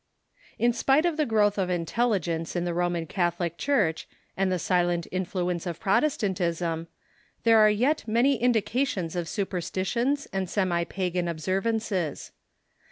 ]In 0.65 0.73
spite 0.73 1.05
of 1.05 1.15
the 1.15 1.27
growth 1.27 1.59
of 1.59 1.69
intelligence 1.69 2.55
in 2.55 2.65
the 2.65 2.73
Roman 2.73 3.05
Catholic 3.05 3.55
Church 3.55 4.07
and 4.35 4.51
the 4.51 4.57
silent 4.57 5.05
influence 5.11 5.67
of 5.67 5.79
Protestantism, 5.79 6.87
there 7.43 7.59
are 7.59 7.69
yet 7.69 8.07
many 8.07 8.37
indications 8.41 9.15
of 9.15 9.29
superstitions 9.29 10.25
and 10.33 10.49
semi 10.49 10.85
pagan 10.85 11.27
ob 11.29 11.37
The 11.37 11.51
House 11.51 11.55
gpi 11.61 11.73
yances. 11.75 12.31